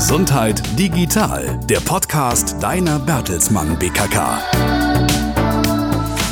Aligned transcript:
Gesundheit 0.00 0.62
digital, 0.78 1.60
der 1.64 1.80
Podcast 1.80 2.56
deiner 2.62 2.98
Bertelsmann 2.98 3.78
BKK. 3.78 4.38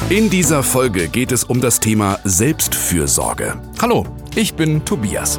In 0.09 0.31
dieser 0.31 0.63
Folge 0.63 1.09
geht 1.09 1.33
es 1.33 1.45
um 1.45 1.61
das 1.61 1.79
Thema 1.79 2.19
Selbstfürsorge. 2.25 3.61
Hallo, 3.83 4.07
ich 4.35 4.55
bin 4.55 4.87
Tobias. 4.87 5.39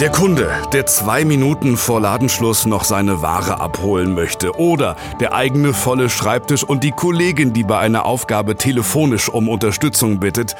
Der 0.00 0.10
Kunde, 0.10 0.50
der 0.72 0.86
zwei 0.86 1.24
Minuten 1.24 1.76
vor 1.76 2.00
Ladenschluss 2.00 2.66
noch 2.66 2.82
seine 2.82 3.22
Ware 3.22 3.60
abholen 3.60 4.12
möchte 4.12 4.58
oder 4.58 4.96
der 5.20 5.32
eigene 5.32 5.72
volle 5.72 6.10
Schreibtisch 6.10 6.64
und 6.64 6.82
die 6.82 6.90
Kollegin, 6.90 7.52
die 7.52 7.62
bei 7.62 7.78
einer 7.78 8.06
Aufgabe 8.06 8.56
telefonisch 8.56 9.28
um 9.28 9.48
Unterstützung 9.48 10.18
bittet, 10.18 10.56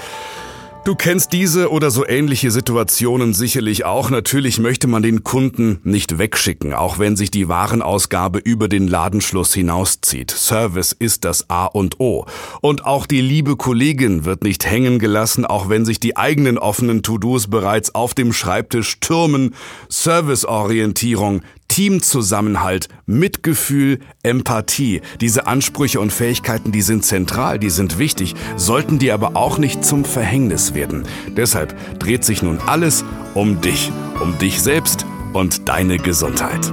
Du 0.82 0.94
kennst 0.94 1.34
diese 1.34 1.70
oder 1.70 1.90
so 1.90 2.06
ähnliche 2.06 2.50
Situationen 2.50 3.34
sicherlich 3.34 3.84
auch. 3.84 4.08
Natürlich 4.08 4.58
möchte 4.58 4.86
man 4.86 5.02
den 5.02 5.22
Kunden 5.22 5.78
nicht 5.84 6.16
wegschicken, 6.16 6.72
auch 6.72 6.98
wenn 6.98 7.16
sich 7.16 7.30
die 7.30 7.48
Warenausgabe 7.48 8.38
über 8.38 8.66
den 8.66 8.88
Ladenschluss 8.88 9.52
hinauszieht. 9.52 10.30
Service 10.30 10.92
ist 10.92 11.26
das 11.26 11.50
A 11.50 11.66
und 11.66 12.00
O. 12.00 12.24
Und 12.62 12.86
auch 12.86 13.04
die 13.04 13.20
liebe 13.20 13.56
Kollegin 13.56 14.24
wird 14.24 14.42
nicht 14.42 14.64
hängen 14.64 14.98
gelassen, 14.98 15.44
auch 15.44 15.68
wenn 15.68 15.84
sich 15.84 16.00
die 16.00 16.16
eigenen 16.16 16.56
offenen 16.56 17.02
To-Dos 17.02 17.48
bereits 17.48 17.94
auf 17.94 18.14
dem 18.14 18.32
Schreibtisch 18.32 19.00
türmen. 19.00 19.54
Serviceorientierung, 19.90 21.42
Teamzusammenhalt, 21.70 22.88
Mitgefühl, 23.06 24.00
Empathie. 24.24 25.02
Diese 25.20 25.46
Ansprüche 25.46 26.00
und 26.00 26.12
Fähigkeiten, 26.12 26.72
die 26.72 26.82
sind 26.82 27.04
zentral, 27.04 27.60
die 27.60 27.70
sind 27.70 27.96
wichtig, 27.96 28.34
sollten 28.56 28.98
dir 28.98 29.14
aber 29.14 29.36
auch 29.36 29.56
nicht 29.56 29.84
zum 29.84 30.04
Verhängnis 30.04 30.74
werden. 30.74 31.04
Deshalb 31.36 31.74
dreht 32.00 32.24
sich 32.24 32.42
nun 32.42 32.58
alles 32.66 33.04
um 33.34 33.60
dich, 33.60 33.92
um 34.20 34.36
dich 34.38 34.60
selbst 34.60 35.06
und 35.32 35.68
deine 35.68 35.98
Gesundheit. 35.98 36.72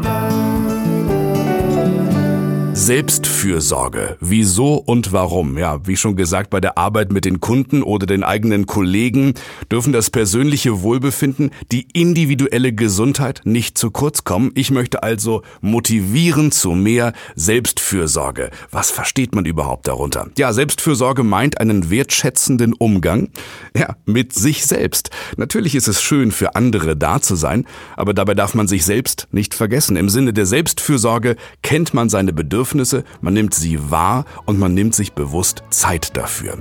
Selbstfürsorge. 2.78 4.18
Wieso 4.20 4.76
und 4.76 5.12
warum? 5.12 5.58
Ja, 5.58 5.88
wie 5.88 5.98
schon 5.98 6.16
gesagt, 6.16 6.52
bei 6.52 6.62
der 6.62 6.78
Arbeit 6.78 7.12
mit 7.12 7.26
den 7.26 7.42
Kunden 7.42 7.82
oder 7.82 8.06
den 8.06 8.24
eigenen 8.24 8.68
Kollegen 8.68 9.34
dürfen 9.72 9.94
das 9.94 10.12
persönliche 10.12 10.84
Wohlbefinden, 10.84 11.50
die 11.72 11.88
individuelle 11.94 12.74
Gesundheit 12.74 13.42
nicht 13.46 13.80
zu 13.80 13.90
kurz 13.90 14.26
kommen. 14.26 14.52
Ich 14.54 14.70
möchte 14.70 15.02
also 15.02 15.42
motivieren 15.60 16.52
zu 16.52 16.74
mehr 16.74 17.14
Selbstfürsorge. 17.36 18.52
Was 18.70 18.92
versteht 18.92 19.34
man 19.34 19.46
überhaupt 19.46 19.88
darunter? 19.88 20.28
Ja, 20.38 20.54
Selbstfürsorge 20.54 21.24
meint 21.24 21.60
einen 21.60 21.90
wertschätzenden 21.90 22.74
Umgang, 22.74 23.30
ja, 23.76 23.96
mit 24.06 24.34
sich 24.34 24.68
selbst. 24.68 25.10
Natürlich 25.36 25.74
ist 25.74 25.88
es 25.88 26.04
schön, 26.04 26.32
für 26.32 26.56
andere 26.56 26.96
da 26.96 27.22
zu 27.22 27.36
sein, 27.36 27.66
aber 27.96 28.14
dabei 28.14 28.36
darf 28.36 28.54
man 28.54 28.68
sich 28.68 28.86
selbst 28.86 29.28
nicht 29.32 29.56
vergessen. 29.56 29.98
Im 29.98 30.10
Sinne 30.10 30.32
der 30.32 30.46
Selbstfürsorge 30.46 31.38
kennt 31.64 31.96
man 31.96 32.10
seine 32.10 32.34
Bedürfnisse 32.34 32.67
Bedürfnisse, 32.68 33.04
man 33.22 33.34
nimmt 33.34 33.54
sie 33.54 33.92
wahr 33.92 34.26
und 34.46 34.60
man 34.60 34.74
nimmt 34.74 34.94
sich 34.94 35.14
bewusst 35.14 35.64
Zeit 35.70 36.18
dafür. 36.18 36.58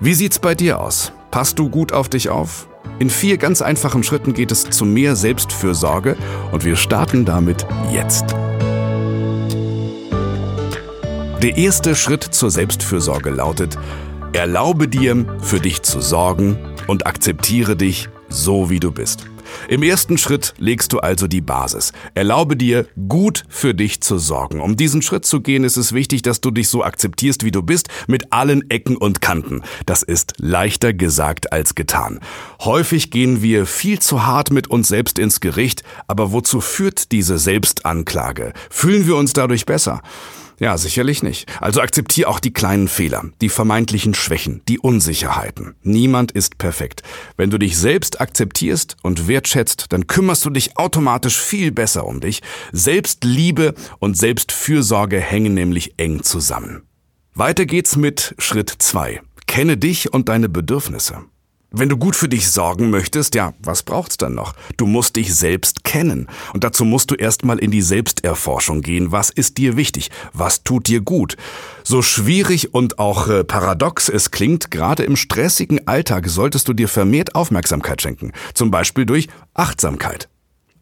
Wie 0.00 0.14
sieht's 0.14 0.40
bei 0.40 0.56
dir 0.56 0.80
aus? 0.80 1.12
Passt 1.30 1.58
du 1.58 1.68
gut 1.68 1.92
auf 1.92 2.08
dich 2.08 2.28
auf? 2.30 2.68
In 2.98 3.10
vier 3.10 3.36
ganz 3.36 3.62
einfachen 3.62 4.02
Schritten 4.02 4.34
geht 4.34 4.50
es 4.50 4.68
zu 4.70 4.84
mehr 4.84 5.14
Selbstfürsorge 5.14 6.16
und 6.50 6.64
wir 6.64 6.74
starten 6.74 7.24
damit 7.24 7.64
jetzt. 7.92 8.24
Der 11.42 11.56
erste 11.56 11.94
Schritt 11.94 12.24
zur 12.24 12.50
Selbstfürsorge 12.50 13.30
lautet, 13.30 13.78
erlaube 14.32 14.88
dir, 14.88 15.24
für 15.40 15.60
dich 15.60 15.82
zu 15.82 16.00
sorgen 16.00 16.58
und 16.88 17.06
akzeptiere 17.06 17.76
dich 17.76 18.08
so, 18.28 18.68
wie 18.68 18.80
du 18.80 18.90
bist. 18.90 19.26
Im 19.68 19.82
ersten 19.82 20.18
Schritt 20.18 20.54
legst 20.58 20.92
du 20.92 20.98
also 20.98 21.26
die 21.26 21.40
Basis. 21.40 21.92
Erlaube 22.14 22.56
dir, 22.56 22.86
gut 23.08 23.44
für 23.48 23.74
dich 23.74 24.00
zu 24.00 24.18
sorgen. 24.18 24.60
Um 24.60 24.76
diesen 24.76 25.02
Schritt 25.02 25.26
zu 25.26 25.40
gehen, 25.40 25.64
ist 25.64 25.76
es 25.76 25.92
wichtig, 25.92 26.22
dass 26.22 26.40
du 26.40 26.50
dich 26.50 26.68
so 26.68 26.84
akzeptierst, 26.84 27.44
wie 27.44 27.50
du 27.50 27.62
bist, 27.62 27.88
mit 28.06 28.32
allen 28.32 28.70
Ecken 28.70 28.96
und 28.96 29.20
Kanten. 29.20 29.62
Das 29.86 30.02
ist 30.02 30.34
leichter 30.38 30.92
gesagt 30.92 31.52
als 31.52 31.74
getan. 31.74 32.20
Häufig 32.60 33.10
gehen 33.10 33.42
wir 33.42 33.66
viel 33.66 33.98
zu 33.98 34.26
hart 34.26 34.50
mit 34.50 34.68
uns 34.68 34.88
selbst 34.88 35.18
ins 35.18 35.40
Gericht, 35.40 35.82
aber 36.06 36.32
wozu 36.32 36.60
führt 36.60 37.12
diese 37.12 37.38
Selbstanklage? 37.38 38.52
Fühlen 38.70 39.06
wir 39.06 39.16
uns 39.16 39.32
dadurch 39.32 39.66
besser? 39.66 40.02
Ja, 40.58 40.78
sicherlich 40.78 41.22
nicht. 41.22 41.46
Also 41.60 41.80
akzeptier 41.80 42.30
auch 42.30 42.40
die 42.40 42.52
kleinen 42.52 42.88
Fehler, 42.88 43.24
die 43.42 43.50
vermeintlichen 43.50 44.14
Schwächen, 44.14 44.62
die 44.68 44.78
Unsicherheiten. 44.78 45.74
Niemand 45.82 46.32
ist 46.32 46.56
perfekt. 46.56 47.02
Wenn 47.36 47.50
du 47.50 47.58
dich 47.58 47.76
selbst 47.76 48.20
akzeptierst 48.20 48.96
und 49.02 49.28
wertschätzt, 49.28 49.86
dann 49.90 50.06
kümmerst 50.06 50.44
du 50.46 50.50
dich 50.50 50.78
automatisch 50.78 51.38
viel 51.38 51.72
besser 51.72 52.06
um 52.06 52.20
dich. 52.20 52.42
Selbstliebe 52.72 53.74
und 53.98 54.16
Selbstfürsorge 54.16 55.20
hängen 55.20 55.52
nämlich 55.52 55.98
eng 55.98 56.22
zusammen. 56.22 56.82
Weiter 57.34 57.66
geht's 57.66 57.96
mit 57.96 58.34
Schritt 58.38 58.70
zwei. 58.78 59.20
Kenne 59.46 59.76
dich 59.76 60.14
und 60.14 60.30
deine 60.30 60.48
Bedürfnisse. 60.48 61.24
Wenn 61.70 61.88
du 61.88 61.96
gut 61.96 62.14
für 62.14 62.28
dich 62.28 62.50
sorgen 62.50 62.90
möchtest, 62.90 63.34
ja, 63.34 63.52
was 63.58 63.82
braucht's 63.82 64.16
dann 64.16 64.34
noch? 64.34 64.54
Du 64.76 64.86
musst 64.86 65.16
dich 65.16 65.34
selbst 65.34 65.84
kennen. 65.84 66.28
Und 66.54 66.64
dazu 66.64 66.84
musst 66.84 67.10
du 67.10 67.16
erstmal 67.16 67.58
in 67.58 67.70
die 67.70 67.82
Selbsterforschung 67.82 68.82
gehen. 68.82 69.10
Was 69.10 69.30
ist 69.30 69.58
dir 69.58 69.76
wichtig? 69.76 70.10
Was 70.32 70.62
tut 70.62 70.86
dir 70.86 71.00
gut? 71.00 71.36
So 71.82 72.02
schwierig 72.02 72.72
und 72.72 72.98
auch 72.98 73.28
äh, 73.28 73.44
paradox 73.44 74.08
es 74.08 74.30
klingt, 74.30 74.70
gerade 74.70 75.02
im 75.02 75.16
stressigen 75.16 75.86
Alltag 75.88 76.28
solltest 76.28 76.68
du 76.68 76.72
dir 76.72 76.88
vermehrt 76.88 77.34
Aufmerksamkeit 77.34 78.00
schenken. 78.00 78.32
Zum 78.54 78.70
Beispiel 78.70 79.04
durch 79.04 79.28
Achtsamkeit. 79.52 80.28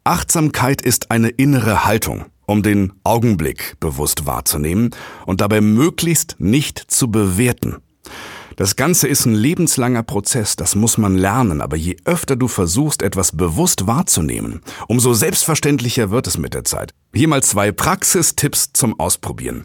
Achtsamkeit 0.05 0.83
ist 0.83 1.11
eine 1.11 1.31
innere 1.31 1.87
Haltung 1.87 2.27
um 2.47 2.63
den 2.63 2.93
Augenblick 3.05 3.77
bewusst 3.81 4.27
wahrzunehmen 4.27 4.91
und 5.27 5.41
dabei 5.41 5.61
möglichst 5.61 6.37
nicht 6.39 6.79
zu 6.79 7.11
bewerten. 7.11 7.77
Das 8.57 8.77
Ganze 8.77 9.09
ist 9.09 9.27
ein 9.27 9.35
lebenslanger 9.35 10.03
Prozess, 10.03 10.57
das 10.57 10.75
muss 10.75 10.99
man 10.99 11.17
lernen, 11.17 11.61
aber 11.61 11.77
je 11.77 11.97
öfter 12.05 12.37
du 12.37 12.49
versuchst, 12.49 13.03
etwas 13.03 13.33
bewusst 13.33 13.87
wahrzunehmen, 13.87 14.61
umso 14.87 15.13
selbstverständlicher 15.13 16.11
wird 16.11 16.27
es 16.27 16.39
mit 16.39 16.55
der 16.55 16.65
Zeit. 16.65 16.95
Hier 17.13 17.29
mal 17.29 17.43
zwei 17.43 17.73
Praxistipps 17.73 18.73
zum 18.73 18.99
Ausprobieren. 19.01 19.65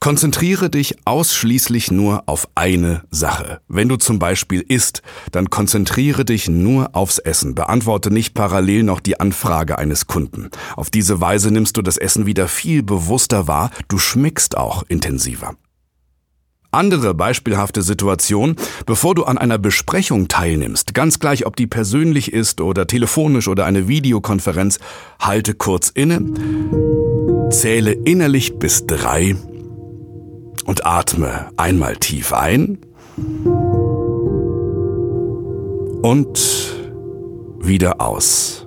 Konzentriere 0.00 0.70
dich 0.70 0.94
ausschließlich 1.06 1.90
nur 1.90 2.22
auf 2.26 2.48
eine 2.54 3.02
Sache. 3.10 3.60
Wenn 3.66 3.88
du 3.88 3.96
zum 3.96 4.20
Beispiel 4.20 4.60
isst, 4.60 5.02
dann 5.32 5.50
konzentriere 5.50 6.24
dich 6.24 6.48
nur 6.48 6.94
aufs 6.94 7.18
Essen. 7.18 7.56
Beantworte 7.56 8.12
nicht 8.12 8.32
parallel 8.32 8.84
noch 8.84 9.00
die 9.00 9.18
Anfrage 9.18 9.76
eines 9.76 10.06
Kunden. 10.06 10.50
Auf 10.76 10.90
diese 10.90 11.20
Weise 11.20 11.50
nimmst 11.50 11.76
du 11.76 11.82
das 11.82 11.96
Essen 11.96 12.26
wieder 12.26 12.46
viel 12.46 12.84
bewusster 12.84 13.48
wahr, 13.48 13.70
du 13.88 13.98
schmeckst 13.98 14.56
auch 14.56 14.84
intensiver. 14.88 15.56
Andere 16.70 17.14
beispielhafte 17.14 17.80
Situation, 17.80 18.54
bevor 18.84 19.14
du 19.14 19.24
an 19.24 19.38
einer 19.38 19.56
Besprechung 19.56 20.28
teilnimmst, 20.28 20.92
ganz 20.92 21.18
gleich 21.18 21.46
ob 21.46 21.56
die 21.56 21.66
persönlich 21.66 22.30
ist 22.30 22.60
oder 22.60 22.86
telefonisch 22.86 23.48
oder 23.48 23.64
eine 23.64 23.88
Videokonferenz, 23.88 24.78
halte 25.18 25.54
kurz 25.54 25.88
inne, 25.88 26.20
zähle 27.50 27.92
innerlich 27.92 28.58
bis 28.58 28.86
drei 28.86 29.34
und 30.66 30.84
atme 30.84 31.46
einmal 31.56 31.96
tief 31.96 32.34
ein 32.34 32.76
und 36.02 36.76
wieder 37.60 37.98
aus. 38.02 38.66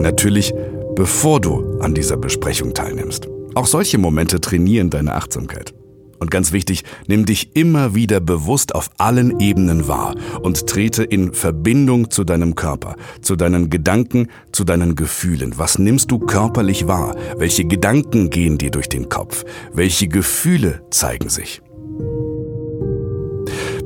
Natürlich, 0.00 0.52
bevor 0.94 1.40
du 1.40 1.78
an 1.80 1.94
dieser 1.94 2.18
Besprechung 2.18 2.74
teilnimmst. 2.74 3.28
Auch 3.56 3.66
solche 3.66 3.96
Momente 3.96 4.38
trainieren 4.38 4.90
deine 4.90 5.14
Achtsamkeit. 5.14 5.72
Und 6.18 6.30
ganz 6.30 6.52
wichtig, 6.52 6.84
nimm 7.06 7.24
dich 7.24 7.56
immer 7.56 7.94
wieder 7.94 8.20
bewusst 8.20 8.74
auf 8.74 8.90
allen 8.98 9.40
Ebenen 9.40 9.88
wahr 9.88 10.14
und 10.42 10.66
trete 10.66 11.04
in 11.04 11.32
Verbindung 11.32 12.10
zu 12.10 12.24
deinem 12.24 12.54
Körper, 12.54 12.96
zu 13.22 13.34
deinen 13.34 13.70
Gedanken, 13.70 14.28
zu 14.52 14.64
deinen 14.64 14.94
Gefühlen. 14.94 15.54
Was 15.56 15.78
nimmst 15.78 16.10
du 16.10 16.18
körperlich 16.18 16.86
wahr? 16.86 17.16
Welche 17.38 17.64
Gedanken 17.64 18.28
gehen 18.28 18.58
dir 18.58 18.70
durch 18.70 18.90
den 18.90 19.08
Kopf? 19.08 19.42
Welche 19.72 20.06
Gefühle 20.06 20.82
zeigen 20.90 21.30
sich? 21.30 21.62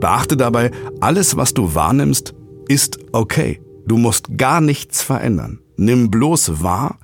Beachte 0.00 0.36
dabei, 0.36 0.72
alles, 1.00 1.36
was 1.36 1.54
du 1.54 1.76
wahrnimmst, 1.76 2.34
ist 2.66 2.98
okay. 3.12 3.60
Du 3.86 3.98
musst 3.98 4.36
gar 4.36 4.60
nichts 4.60 5.00
verändern. 5.00 5.60
Nimm 5.76 6.10
bloß 6.10 6.60
wahr 6.60 6.98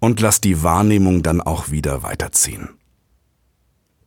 und 0.00 0.20
lass 0.20 0.40
die 0.40 0.62
Wahrnehmung 0.62 1.22
dann 1.22 1.40
auch 1.40 1.70
wieder 1.70 2.02
weiterziehen. 2.02 2.70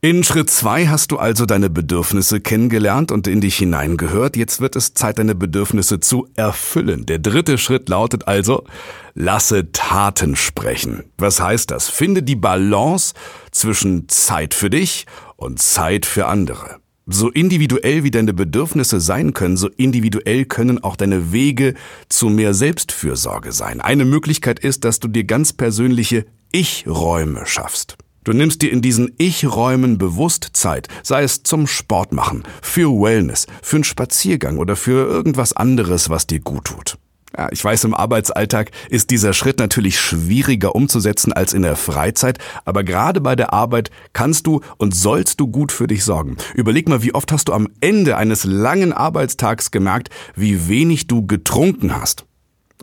In 0.01 0.25
Schritt 0.25 0.49
zwei 0.49 0.87
hast 0.87 1.13
du 1.13 1.17
also 1.17 1.45
deine 1.45 1.69
Bedürfnisse 1.69 2.41
kennengelernt 2.41 3.09
und 3.13 3.25
in 3.25 3.39
dich 3.39 3.55
hineingehört. 3.55 4.35
Jetzt 4.35 4.59
wird 4.59 4.75
es 4.75 4.93
Zeit, 4.93 5.17
deine 5.17 5.33
Bedürfnisse 5.33 6.01
zu 6.01 6.27
erfüllen. 6.35 7.05
Der 7.05 7.19
dritte 7.19 7.57
Schritt 7.57 7.87
lautet 7.87 8.27
also, 8.27 8.65
lasse 9.13 9.71
Taten 9.71 10.35
sprechen. 10.35 11.05
Was 11.17 11.39
heißt 11.39 11.71
das? 11.71 11.87
Finde 11.87 12.21
die 12.21 12.35
Balance 12.35 13.13
zwischen 13.51 14.09
Zeit 14.09 14.53
für 14.53 14.69
dich 14.69 15.05
und 15.37 15.61
Zeit 15.61 16.05
für 16.05 16.25
andere. 16.25 16.82
So 17.05 17.29
individuell 17.29 18.05
wie 18.05 18.11
deine 18.11 18.33
Bedürfnisse 18.33 19.01
sein 19.01 19.33
können, 19.33 19.57
so 19.57 19.67
individuell 19.67 20.45
können 20.45 20.81
auch 20.81 20.95
deine 20.95 21.33
Wege 21.33 21.73
zu 22.07 22.29
mehr 22.29 22.53
Selbstfürsorge 22.53 23.51
sein. 23.51 23.81
Eine 23.81 24.05
Möglichkeit 24.05 24.59
ist, 24.59 24.85
dass 24.85 25.01
du 25.01 25.09
dir 25.09 25.25
ganz 25.25 25.51
persönliche 25.51 26.25
Ich-Räume 26.53 27.45
schaffst. 27.45 27.97
Du 28.23 28.31
nimmst 28.31 28.61
dir 28.61 28.71
in 28.71 28.81
diesen 28.81 29.13
Ich-Räumen 29.17 29.97
bewusst 29.97 30.51
Zeit, 30.53 30.87
sei 31.03 31.23
es 31.23 31.43
zum 31.43 31.67
Sport 31.67 32.13
machen, 32.13 32.43
für 32.61 32.89
Wellness, 32.89 33.47
für 33.61 33.75
einen 33.77 33.83
Spaziergang 33.83 34.57
oder 34.57 34.77
für 34.77 35.05
irgendwas 35.05 35.51
anderes, 35.51 36.09
was 36.09 36.25
dir 36.25 36.39
gut 36.39 36.63
tut. 36.65 36.97
Ja, 37.35 37.49
ich 37.51 37.63
weiß, 37.63 37.85
im 37.85 37.95
Arbeitsalltag 37.95 38.69
ist 38.89 39.09
dieser 39.09 39.33
Schritt 39.33 39.57
natürlich 39.57 39.99
schwieriger 39.99 40.75
umzusetzen 40.75 41.33
als 41.33 41.53
in 41.53 41.63
der 41.63 41.75
Freizeit, 41.75 42.37
aber 42.63 42.83
gerade 42.83 43.21
bei 43.21 43.35
der 43.35 43.53
Arbeit 43.53 43.89
kannst 44.13 44.45
du 44.45 44.61
und 44.77 44.95
sollst 44.95 45.39
du 45.39 45.47
gut 45.47 45.71
für 45.71 45.87
dich 45.87 46.03
sorgen. 46.03 46.37
Überleg 46.53 46.87
mal, 46.87 47.01
wie 47.01 47.15
oft 47.15 47.31
hast 47.31 47.47
du 47.47 47.53
am 47.53 47.69
Ende 47.81 48.17
eines 48.17 48.43
langen 48.43 48.93
Arbeitstags 48.93 49.71
gemerkt, 49.71 50.09
wie 50.35 50.67
wenig 50.67 51.07
du 51.07 51.25
getrunken 51.25 51.99
hast. 51.99 52.25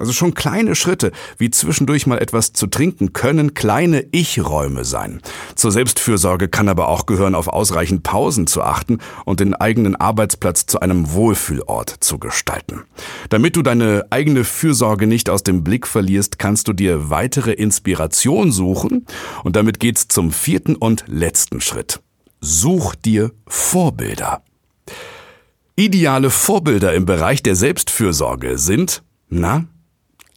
Also 0.00 0.14
schon 0.14 0.32
kleine 0.32 0.74
Schritte, 0.74 1.12
wie 1.36 1.50
zwischendurch 1.50 2.06
mal 2.06 2.18
etwas 2.18 2.54
zu 2.54 2.66
trinken, 2.68 3.12
können 3.12 3.52
kleine 3.52 4.06
Ich-Räume 4.12 4.86
sein. 4.86 5.20
Zur 5.56 5.72
Selbstfürsorge 5.72 6.48
kann 6.48 6.70
aber 6.70 6.88
auch 6.88 7.04
gehören, 7.04 7.34
auf 7.34 7.48
ausreichend 7.48 8.02
Pausen 8.02 8.46
zu 8.46 8.62
achten 8.62 8.98
und 9.26 9.40
den 9.40 9.54
eigenen 9.54 9.96
Arbeitsplatz 9.96 10.64
zu 10.64 10.80
einem 10.80 11.12
Wohlfühlort 11.12 11.96
zu 12.00 12.18
gestalten. 12.18 12.84
Damit 13.30 13.54
du 13.54 13.62
deine 13.62 14.06
eigene 14.10 14.42
Fürsorge 14.42 15.06
nicht 15.06 15.30
aus 15.30 15.44
dem 15.44 15.62
Blick 15.62 15.86
verlierst, 15.86 16.40
kannst 16.40 16.66
du 16.66 16.72
dir 16.72 17.10
weitere 17.10 17.52
Inspiration 17.52 18.50
suchen 18.50 19.06
und 19.44 19.54
damit 19.54 19.78
geht's 19.78 20.08
zum 20.08 20.32
vierten 20.32 20.74
und 20.74 21.04
letzten 21.06 21.60
Schritt. 21.60 22.00
Such 22.40 22.96
dir 22.96 23.30
Vorbilder. 23.46 24.42
Ideale 25.76 26.28
Vorbilder 26.28 26.92
im 26.92 27.06
Bereich 27.06 27.40
der 27.40 27.54
Selbstfürsorge 27.54 28.58
sind, 28.58 29.04
na, 29.28 29.64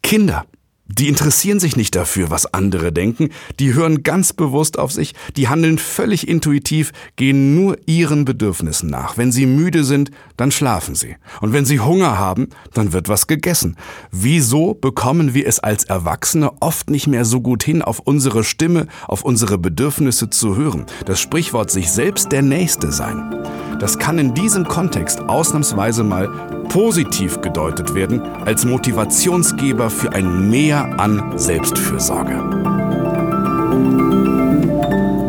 Kinder. 0.03 0.45
Die 0.85 1.07
interessieren 1.07 1.61
sich 1.61 1.77
nicht 1.77 1.95
dafür, 1.95 2.29
was 2.29 2.53
andere 2.53 2.91
denken, 2.91 3.29
die 3.57 3.73
hören 3.73 4.03
ganz 4.03 4.33
bewusst 4.33 4.77
auf 4.77 4.91
sich, 4.91 5.15
die 5.37 5.47
handeln 5.47 5.77
völlig 5.77 6.27
intuitiv, 6.27 6.91
gehen 7.15 7.55
nur 7.55 7.77
ihren 7.85 8.25
Bedürfnissen 8.25 8.89
nach. 8.89 9.17
Wenn 9.17 9.31
sie 9.31 9.45
müde 9.45 9.85
sind, 9.85 10.11
dann 10.35 10.51
schlafen 10.51 10.93
sie. 10.93 11.15
Und 11.39 11.53
wenn 11.53 11.63
sie 11.63 11.79
Hunger 11.79 12.17
haben, 12.17 12.49
dann 12.73 12.91
wird 12.91 13.07
was 13.07 13.27
gegessen. 13.27 13.77
Wieso 14.11 14.73
bekommen 14.73 15.33
wir 15.33 15.47
es 15.47 15.59
als 15.59 15.85
Erwachsene 15.85 16.51
oft 16.61 16.89
nicht 16.89 17.07
mehr 17.07 17.23
so 17.23 17.39
gut 17.39 17.63
hin, 17.63 17.81
auf 17.81 17.99
unsere 17.99 18.43
Stimme, 18.43 18.87
auf 19.07 19.23
unsere 19.23 19.57
Bedürfnisse 19.57 20.29
zu 20.29 20.57
hören? 20.57 20.85
Das 21.05 21.21
Sprichwort 21.21 21.71
sich 21.71 21.91
selbst 21.91 22.33
der 22.33 22.41
Nächste 22.41 22.91
sein. 22.91 23.33
Das 23.79 23.99
kann 23.99 24.19
in 24.19 24.33
diesem 24.33 24.67
Kontext 24.67 25.21
ausnahmsweise 25.21 26.03
mal 26.03 26.62
positiv 26.73 27.39
gedeutet 27.41 27.93
werden 27.93 28.19
als 28.45 28.65
Motivationsgeber 28.65 29.91
für 29.91 30.11
ein 30.13 30.49
Mehr 30.49 30.99
an 30.99 31.37
Selbstfürsorge. 31.37 32.92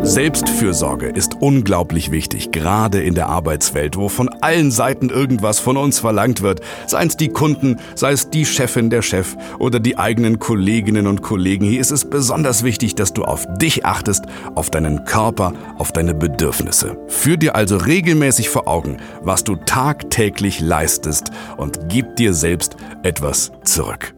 Selbstfürsorge 0.04 1.06
ist 1.06 1.36
unglaublich 1.40 2.10
wichtig, 2.10 2.52
gerade 2.52 3.02
in 3.02 3.14
der 3.14 3.30
Arbeitswelt, 3.30 3.96
wo 3.96 4.10
von 4.10 4.28
allen 4.28 4.70
Seiten 4.70 5.08
irgendwas 5.08 5.60
von 5.60 5.78
uns 5.78 5.98
verlangt 5.98 6.42
wird, 6.42 6.60
sei 6.86 7.04
es 7.06 7.16
die 7.16 7.30
Kunden, 7.30 7.80
sei 7.94 8.12
es 8.12 8.28
die 8.28 8.44
Chefin, 8.44 8.90
der 8.90 9.00
Chef 9.00 9.34
oder 9.58 9.80
die 9.80 9.96
eigenen 9.96 10.38
Kolleginnen 10.38 11.06
und 11.06 11.22
Kollegen. 11.22 11.64
Hier 11.64 11.80
ist 11.80 11.90
es 11.90 12.04
besonders 12.04 12.62
wichtig, 12.64 12.94
dass 12.96 13.14
du 13.14 13.24
auf 13.24 13.46
dich 13.56 13.86
achtest, 13.86 14.26
auf 14.54 14.68
deinen 14.68 15.06
Körper, 15.06 15.54
auf 15.78 15.90
deine 15.90 16.12
Bedürfnisse. 16.12 16.98
Führ 17.08 17.38
dir 17.38 17.56
also 17.56 17.78
regelmäßig 17.78 18.50
vor 18.50 18.68
Augen, 18.68 18.98
was 19.22 19.42
du 19.42 19.56
tagtäglich 19.56 20.60
leistest 20.60 21.30
und 21.56 21.88
gib 21.88 22.16
dir 22.16 22.34
selbst 22.34 22.76
etwas 23.02 23.52
zurück. 23.64 24.14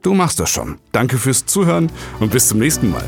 Du 0.00 0.14
machst 0.14 0.40
das 0.40 0.48
schon. 0.48 0.78
Danke 0.90 1.18
fürs 1.18 1.44
Zuhören 1.44 1.92
und 2.18 2.32
bis 2.32 2.48
zum 2.48 2.60
nächsten 2.60 2.90
Mal. 2.90 3.04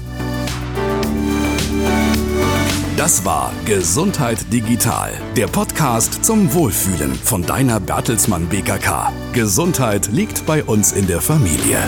Das 3.04 3.22
war 3.22 3.52
Gesundheit 3.66 4.50
Digital, 4.50 5.12
der 5.36 5.46
Podcast 5.46 6.24
zum 6.24 6.54
Wohlfühlen 6.54 7.14
von 7.14 7.42
deiner 7.42 7.78
Bertelsmann 7.78 8.46
BKK. 8.46 9.12
Gesundheit 9.34 10.06
liegt 10.10 10.46
bei 10.46 10.64
uns 10.64 10.92
in 10.92 11.06
der 11.06 11.20
Familie. 11.20 11.80